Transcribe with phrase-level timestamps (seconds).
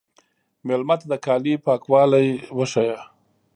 [0.67, 2.97] مېلمه ته د کالي پاکوالی وښیه.